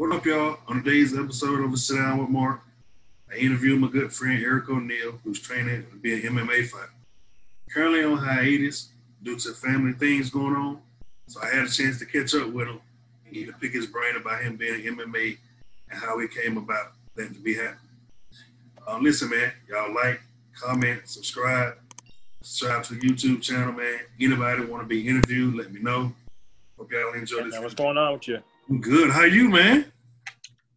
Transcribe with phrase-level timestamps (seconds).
[0.00, 0.56] What up, y'all?
[0.66, 2.62] On today's episode of a Sit Down with Mark,
[3.30, 6.88] I interviewed my good friend Eric O'Neal, who's training to be an MMA fighter.
[7.70, 8.92] Currently on hiatus
[9.22, 10.80] due to family things going on,
[11.26, 12.80] so I had a chance to catch up with him
[13.26, 15.36] and get to pick his brain about him being an MMA
[15.90, 17.76] and how he came about that to be happening.
[18.88, 20.22] Uh, listen, man, y'all like,
[20.58, 21.74] comment, subscribe,
[22.40, 23.98] subscribe to the YouTube channel, man.
[24.18, 26.10] Anybody want to be interviewed, let me know.
[26.78, 27.52] Hope y'all enjoy this.
[27.52, 28.38] Man, what's going on with you?
[28.70, 29.10] I'm good.
[29.10, 29.92] How you, man?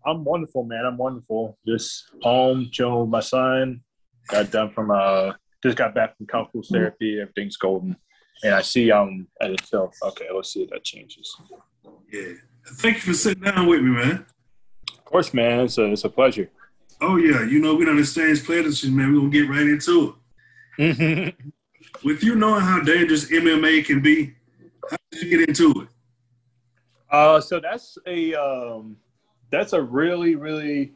[0.04, 0.84] I'm wonderful, man.
[0.84, 1.60] I'm wonderful.
[1.68, 3.82] Just home, chilling with my son.
[4.30, 7.20] Got done from uh, just got back from couples therapy.
[7.22, 7.96] Everything's golden,
[8.44, 9.96] and I see um at itself.
[10.02, 11.36] Okay, let's see if that changes.
[12.12, 12.34] Yeah.
[12.66, 14.26] Thank you for sitting down with me, man.
[14.92, 15.60] Of course, man.
[15.60, 16.50] It's a it's a pleasure.
[17.00, 19.14] Oh yeah, you know we don't exchange pledges, man.
[19.14, 20.16] We're gonna get right into
[20.80, 21.36] it.
[22.04, 24.34] With you knowing how dangerous MMA can be,
[24.90, 25.93] how did you get into it?
[27.14, 28.98] Uh, so that's a um,
[29.52, 30.92] that's a really really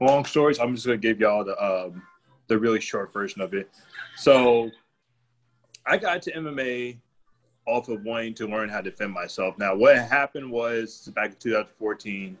[0.00, 0.54] long story.
[0.54, 2.02] So I'm just gonna give y'all the um,
[2.46, 3.68] the really short version of it.
[4.16, 4.70] So
[5.84, 6.98] I got to MMA
[7.66, 9.58] off of wanting to learn how to defend myself.
[9.58, 12.38] Now, what happened was back in 2014,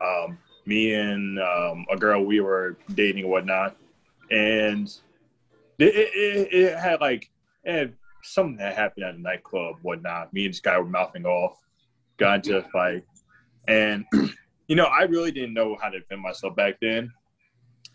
[0.00, 3.76] um, me and um, a girl we were dating and whatnot,
[4.30, 4.94] and
[5.78, 7.30] it, it, it had like
[7.64, 10.30] it had something that happened at a nightclub, whatnot.
[10.34, 11.56] Me and this guy were mouthing off
[12.20, 13.02] got a fight.
[13.66, 14.04] And,
[14.68, 17.10] you know, I really didn't know how to defend myself back then.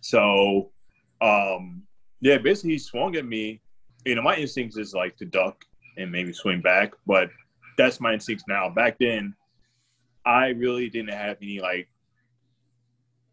[0.01, 0.71] So,
[1.21, 1.83] um,
[2.19, 3.61] yeah, basically he swung at me.
[4.05, 5.63] You know, my instincts is like to duck
[5.97, 7.29] and maybe swing back, but
[7.77, 8.69] that's my instincts now.
[8.69, 9.33] Back then,
[10.25, 11.87] I really didn't have any like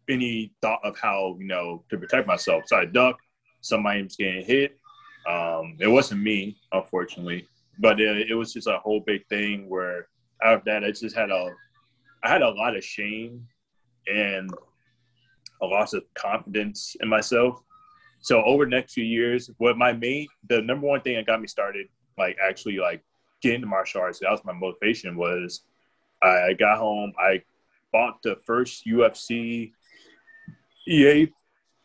[0.09, 2.63] any thought of how you know to protect myself.
[2.67, 3.17] So I duck.
[3.61, 4.77] Somebody was getting hit.
[5.29, 7.47] Um, it wasn't me, unfortunately,
[7.79, 10.07] but it, it was just a whole big thing where
[10.43, 11.49] out of that, I just had a,
[12.23, 13.47] I had a lot of shame
[14.07, 14.49] and
[15.61, 17.61] a loss of confidence in myself.
[18.21, 21.41] So over the next few years, what my main, the number one thing that got
[21.41, 23.03] me started, like actually like
[23.41, 25.61] getting into martial arts, that was my motivation was
[26.21, 27.41] I got home, I
[27.91, 29.71] bought the first UFC
[30.87, 31.31] EA,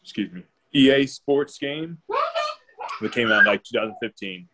[0.03, 1.99] excuse me, EA sports game.
[3.03, 4.49] It came out like 2015.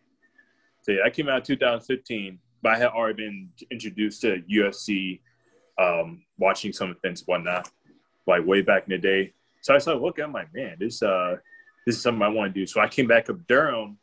[0.81, 5.19] So yeah, that came out 2015 but I had already been introduced to UFC,
[5.79, 7.69] um, watching some events whatnot,
[8.25, 9.33] like way back in the day.
[9.61, 10.23] So I started looking.
[10.23, 11.35] I'm like, man, this uh,
[11.85, 12.65] this is something I want to do.
[12.65, 13.99] So I came back up Durham.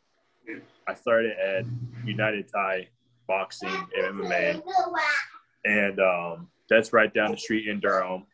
[0.87, 1.65] I started at
[2.05, 2.87] United Thai
[3.27, 4.61] Boxing and MMA,
[5.65, 8.25] and um, that's right down the street in Durham.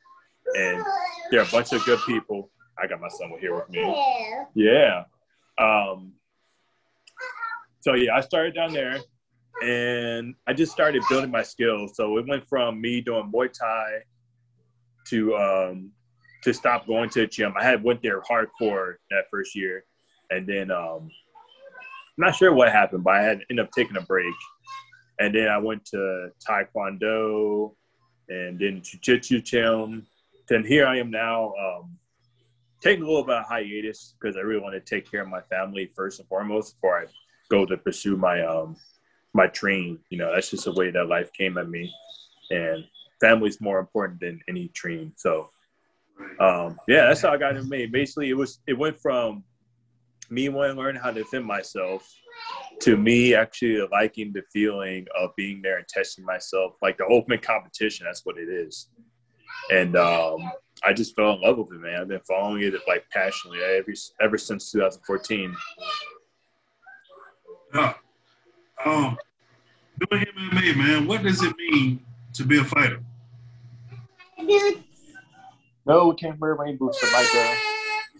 [0.56, 0.86] And
[1.32, 2.52] there are a bunch of good people.
[2.78, 3.82] I got my son here with me.
[4.54, 5.06] Yeah.
[5.58, 6.14] Um,
[7.80, 9.00] so yeah, I started down there
[9.62, 11.92] and I just started building my skills.
[11.96, 14.04] So it went from me doing Muay Thai
[15.08, 15.92] to um,
[16.44, 17.54] to stop going to the gym.
[17.60, 19.84] I had went there hardcore that first year,
[20.30, 21.10] and then um,
[22.20, 24.34] I'm not sure what happened, but I had ended up taking a break,
[25.20, 27.74] and then I went to Taekwondo,
[28.30, 30.06] and then Jiu-Jitsu gym.
[30.48, 31.98] Then here I am now, um,
[32.82, 35.42] taking a little bit of hiatus because I really want to take care of my
[35.42, 37.06] family first and foremost before I
[37.50, 38.76] go to pursue my um,
[39.34, 40.00] my dream.
[40.10, 41.92] You know, that's just the way that life came at me,
[42.52, 42.84] and
[43.22, 45.14] family's more important than any dream.
[45.18, 45.50] So,
[46.40, 47.86] um, yeah, that's how I got into me.
[47.86, 49.44] Basically, it was it went from
[50.30, 52.08] me wanting to learn how to defend myself
[52.82, 57.42] to me actually liking the feeling of being there and testing myself, like the ultimate
[57.42, 58.06] competition.
[58.06, 58.90] That's what it is,
[59.72, 60.38] and um,
[60.84, 62.02] I just fell in love with it, man.
[62.02, 65.56] I've been following it like passionately ever ever since 2014.
[67.74, 67.94] Yeah.
[68.86, 69.18] Um,
[70.10, 72.00] doing MMA, man, what does it mean
[72.34, 73.02] to be a fighter?
[75.86, 77.58] No, we can't wear rain boots for Micah.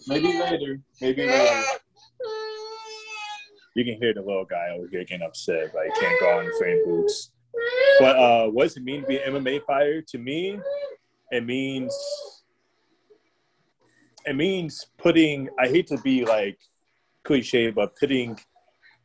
[0.06, 0.80] Maybe later.
[1.00, 1.62] Maybe later.
[3.74, 6.50] You can hear the little guy over here getting upset, but he can't go in
[6.60, 7.30] rain boots.
[7.98, 10.02] But uh, what does it mean to be an MMA fighter?
[10.02, 10.58] To me,
[11.30, 11.94] it means
[14.26, 15.48] it means putting.
[15.58, 16.58] I hate to be like
[17.24, 18.38] cliche, but putting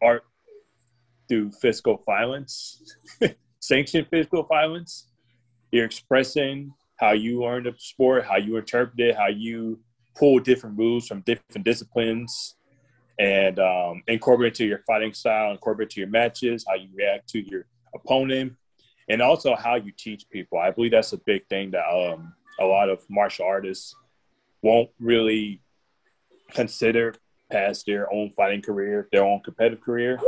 [0.02, 0.24] art
[1.28, 2.98] through physical violence,
[3.60, 5.08] sanctioned physical violence.
[5.72, 9.80] You're expressing how you learn the sport, how you interpret it, how you
[10.16, 12.56] pull different moves from different disciplines,
[13.20, 17.40] and um, incorporate to your fighting style, incorporate to your matches, how you react to
[17.40, 18.54] your opponent,
[19.10, 20.58] and also how you teach people.
[20.58, 23.96] I believe that's a big thing that um, a lot of martial artists
[24.62, 25.62] won't really
[26.54, 27.14] consider
[27.52, 30.20] past their own fighting career, their own competitive career.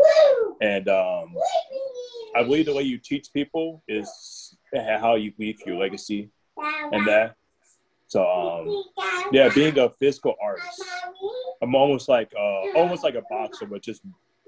[0.62, 1.36] And um,
[2.36, 7.36] I believe the way you teach people is how you leave your legacy and that.
[8.07, 8.83] So um,
[9.31, 10.83] yeah, being a physical artist,
[11.62, 14.01] I'm almost like uh, almost like a boxer, but just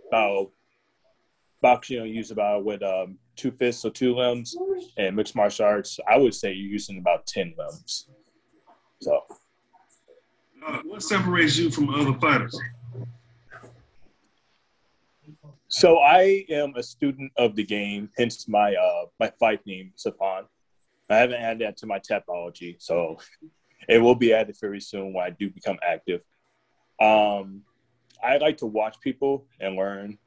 [0.08, 0.52] about
[1.62, 4.56] boxing you know, use about with um, two fists or two limbs,
[4.98, 8.08] and mixed martial arts, I would say you're using about ten limbs.
[9.02, 9.24] So,
[10.66, 12.58] uh, what separates you from other fighters?
[15.72, 20.48] So I am a student of the game, hence my uh, my fight name, Savant.
[21.12, 23.20] I haven't added that to my Tapology, so
[23.88, 26.24] it will be added very soon when I do become active.
[27.00, 27.62] Um,
[28.24, 30.18] I like to watch people and learn,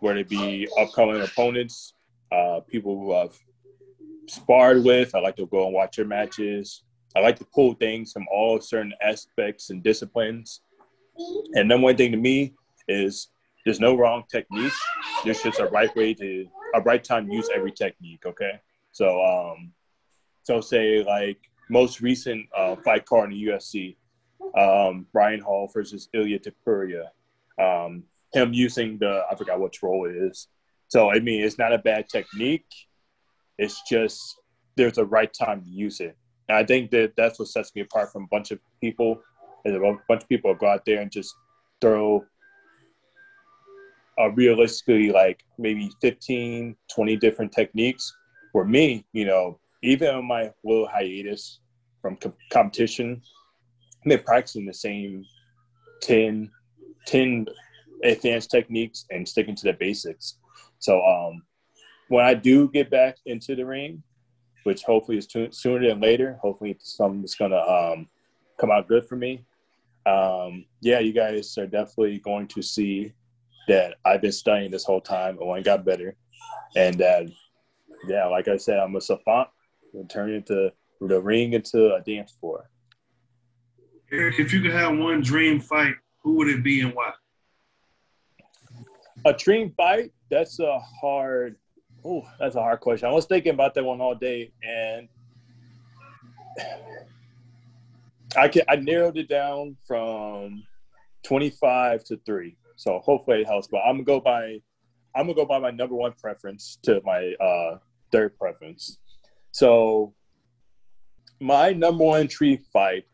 [0.00, 1.94] whether it be upcoming opponents,
[2.32, 3.38] uh, people who I've
[4.26, 5.14] sparred with.
[5.14, 6.82] I like to go and watch their matches.
[7.14, 10.62] I like to pull things from all certain aspects and disciplines.
[11.54, 12.54] And then one thing to me
[12.88, 13.28] is
[13.64, 14.72] there's no wrong technique.
[15.24, 18.24] There's just a right way to a right time use every technique.
[18.26, 18.60] Okay,
[18.92, 19.72] so um,
[20.42, 23.96] so say like most recent uh, fight card in the UFC,
[24.58, 27.06] um, Ryan Hall versus Ilia Topuria.
[27.60, 30.48] Um, him using the I forgot which roll it is.
[30.88, 32.66] So I mean, it's not a bad technique.
[33.58, 34.36] It's just
[34.76, 36.16] there's a right time to use it.
[36.48, 39.20] And I think that that's what sets me apart from a bunch of people.
[39.64, 41.34] Is a bunch of people go out there and just
[41.82, 42.24] throw
[44.18, 48.12] uh, realistically like maybe 15, 20 different techniques.
[48.52, 51.60] For me, you know, even on my little hiatus
[52.02, 53.22] from co- competition,
[54.04, 55.24] I've been practicing the same
[56.02, 56.50] 10,
[57.06, 57.46] 10
[58.02, 60.38] advanced techniques and sticking to the basics.
[60.78, 61.42] So um,
[62.08, 64.02] when I do get back into the ring,
[64.64, 68.08] which hopefully is t- sooner than later, hopefully something's going to um,
[68.58, 69.44] come out good for me.
[70.06, 73.12] Um, yeah, you guys are definitely going to see
[73.68, 76.16] that I've been studying this whole time and I got better.
[76.76, 77.28] And that,
[78.08, 79.48] yeah, like I said, I'm a savant
[79.94, 82.68] and turn into the ring into a dance floor.
[84.10, 87.12] If you could have one dream fight, who would it be and why?
[89.24, 90.12] A dream fight?
[90.30, 91.56] That's a hard.
[92.04, 93.08] Oh, that's a hard question.
[93.08, 95.08] I was thinking about that one all day, and
[98.36, 100.64] I can I narrowed it down from
[101.22, 102.56] twenty five to three.
[102.80, 103.68] So hopefully it helps.
[103.68, 104.56] But I'm gonna go by
[105.14, 107.76] I'm gonna go by my number one preference to my uh,
[108.10, 108.98] third preference.
[109.52, 110.14] So
[111.40, 113.04] my number one tree fight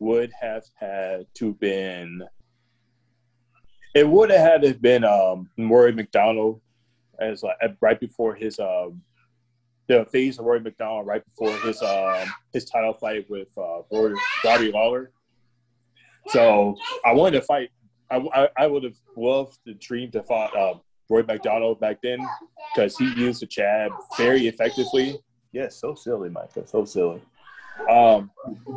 [0.00, 2.24] would have had to been
[3.94, 6.60] it would have had to been um Rory MacDonald
[7.18, 9.00] as like right before his um
[9.86, 13.80] the phase of Rory MacDonald right before his um his title fight with uh
[14.44, 15.10] Robbie Lawler.
[16.28, 16.76] So
[17.06, 17.70] I wanted to fight
[18.16, 20.74] I, I, would have loved to dream to fight uh,
[21.08, 22.18] Roy MacDonald back then
[22.74, 25.18] because he used the jab very effectively.
[25.52, 27.22] Yes, so silly, Micah, so silly.
[27.90, 28.30] Um,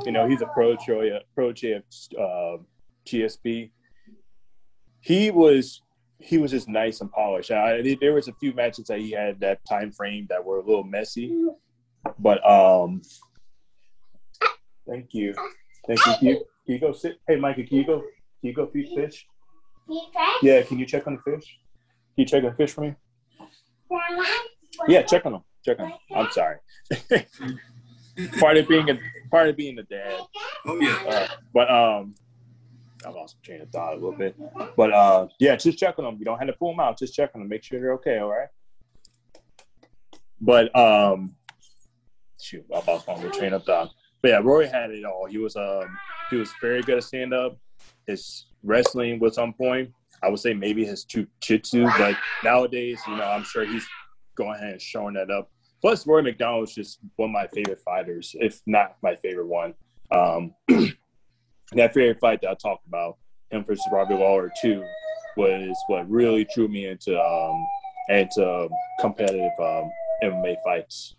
[0.05, 2.57] you know, he's a pro Troy, pro of uh,
[3.05, 3.71] GSP.
[5.01, 5.81] He was
[6.19, 7.51] he was just nice and polished.
[7.51, 10.65] I, there was a few matches that he had that time frame that were a
[10.65, 11.45] little messy,
[12.19, 13.01] but um,
[14.87, 15.33] thank you,
[15.85, 16.13] thank you.
[16.13, 16.35] Can you,
[16.65, 17.19] can you go sit?
[17.27, 18.03] Hey, Micah, can you go
[18.41, 19.25] can you go feed fish?
[20.41, 21.59] Yeah, can you check on the fish?
[22.15, 22.93] Can you check on the fish for me?
[24.87, 25.41] Yeah, check on them.
[25.65, 25.97] Check on them.
[26.15, 26.57] I'm sorry.
[28.39, 28.97] part of being a
[29.31, 30.21] part of being a dad.
[30.65, 31.03] Oh yeah.
[31.07, 32.15] Uh, but um,
[33.06, 34.35] I lost my train of thought a little bit.
[34.75, 36.17] But uh, yeah, just check on them.
[36.19, 36.99] You don't have to pull them out.
[36.99, 37.49] Just check on them.
[37.49, 38.19] Make sure they're okay.
[38.19, 38.49] All right.
[40.39, 41.35] But um,
[42.39, 43.89] shoot, I lost my train of thought.
[44.21, 45.25] But yeah, Roy had it all.
[45.25, 45.97] He was um,
[46.29, 47.57] he was very good at stand up
[48.07, 49.92] his wrestling was on point.
[50.23, 53.87] I would say maybe his jiu-jitsu, but nowadays, you know, I'm sure he's
[54.35, 55.52] going ahead and showing that up.
[55.80, 59.76] Plus, Roy MacDonald is just one of my favorite fighters, if not my favorite one.
[60.11, 60.56] Um,
[61.73, 63.18] that favorite fight that I talked about,
[63.52, 64.83] him versus Robbie Lawler too,
[65.35, 67.68] was what really drew me into um,
[68.09, 69.92] into competitive um,
[70.23, 71.16] MMA fights.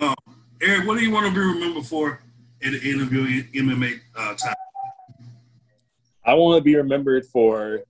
[0.00, 0.14] Um,
[0.60, 2.20] Eric, what do you want to be remembered for
[2.60, 4.54] in the interview MMA uh, time?
[6.28, 7.80] I want to be remembered for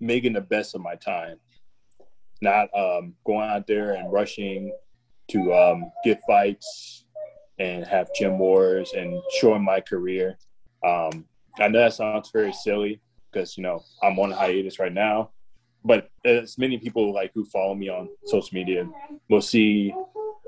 [0.00, 1.36] making the best of my time,
[2.42, 4.72] not um, going out there and rushing
[5.28, 7.04] to um, get fights
[7.60, 10.36] and have gym wars and showing my career.
[10.84, 11.26] Um,
[11.60, 15.30] I know that sounds very silly because you know I'm on hiatus right now,
[15.84, 18.90] but as many people like who follow me on social media
[19.30, 19.94] will see,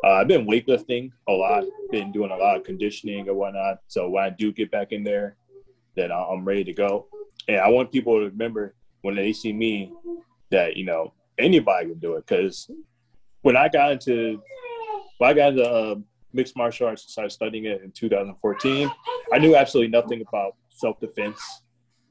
[0.02, 3.78] uh, I've been weightlifting a lot, been doing a lot of conditioning and whatnot.
[3.86, 5.36] So when I do get back in there,
[5.96, 7.06] that I'm ready to go.
[7.48, 9.92] And I want people to remember when they see me
[10.50, 12.26] that, you know, anybody can do it.
[12.26, 12.70] Because
[13.42, 14.42] when I got into
[15.18, 15.94] Well, I got into uh,
[16.32, 18.90] mixed martial arts and started studying it in 2014.
[19.32, 21.40] I knew absolutely nothing about self defense,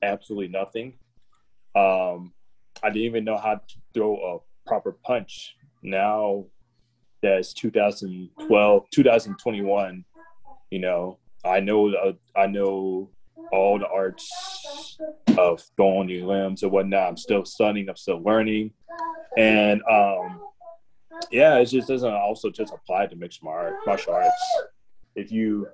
[0.02, 0.98] absolutely nothing.
[1.76, 2.34] Um,
[2.84, 5.56] I didn't even know how to throw a proper punch.
[5.82, 6.46] Now
[7.22, 10.06] that's 2012, 2021.
[10.72, 13.10] You know, I know uh, I know
[13.52, 14.98] all the arts
[15.38, 17.10] of throwing your limbs and whatnot.
[17.10, 17.90] I'm still studying.
[17.90, 18.72] I'm still learning,
[19.38, 20.42] and um,
[21.32, 24.58] yeah, it just doesn't also just apply to mixed martial arts.
[25.16, 25.68] If you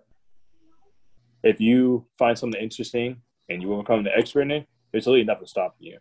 [1.44, 5.06] if you find something interesting and you want to become the expert in it, there's
[5.06, 6.00] really nothing stopping you.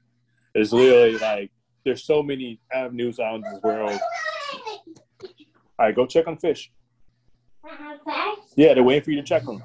[0.54, 1.50] It's literally like
[1.84, 4.00] there's so many avenues out in this world.
[5.22, 6.72] All right, go check on fish.
[8.56, 9.62] Yeah, they're waiting for you to check them.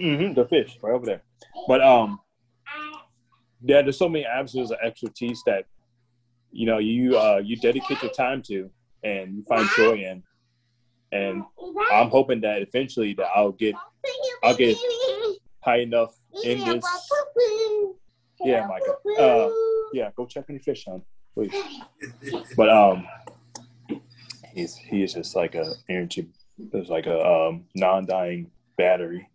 [0.00, 1.22] Mm-hmm, the fish right over there.
[1.66, 2.20] But um,
[3.62, 5.64] yeah, there's so many avenues of expertise that
[6.50, 8.70] you know you uh you dedicate your time to
[9.02, 10.22] and you find joy in.
[11.10, 11.42] And
[11.90, 13.74] I'm hoping that eventually that I'll get
[14.42, 14.76] I'll get
[15.64, 16.14] high enough
[16.44, 16.84] in this.
[18.44, 19.20] Yeah, Micah.
[19.20, 19.50] Uh,
[19.92, 21.02] yeah, go check on your fish, son,
[21.34, 21.52] please.
[22.56, 23.06] But um,
[24.54, 26.28] he's he is just like a energy.
[26.72, 29.28] It's like a um, non-dying battery.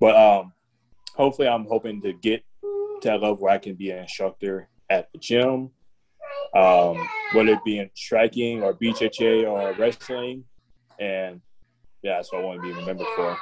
[0.00, 0.52] But um,
[1.14, 2.44] hopefully, I'm hoping to get
[3.02, 5.70] to a level where I can be an instructor at the gym,
[6.54, 10.44] um, whether it be in striking or BJJ or wrestling,
[10.98, 11.40] and
[12.02, 13.36] yeah, that's what I want to be remembered for.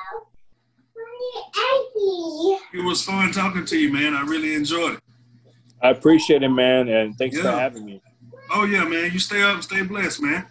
[2.74, 4.14] It was fun talking to you, man.
[4.14, 5.00] I really enjoyed it.
[5.82, 7.42] I appreciate it, man, and thanks yeah.
[7.42, 8.00] for having me.
[8.50, 9.10] Oh yeah, man.
[9.12, 10.46] You stay up, stay blessed, man.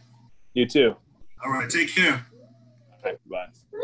[0.54, 0.96] You too.
[1.44, 2.26] All right, take care.
[3.04, 3.48] All right, bye.